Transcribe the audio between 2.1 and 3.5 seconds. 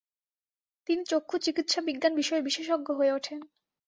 বিষয়ে বিশেষজ্ঞ হয়ে ওঠেন।